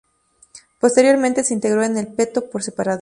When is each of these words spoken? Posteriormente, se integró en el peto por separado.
Posteriormente, 0.79 1.43
se 1.43 1.53
integró 1.53 1.83
en 1.83 1.95
el 1.95 2.07
peto 2.11 2.49
por 2.49 2.63
separado. 2.63 2.99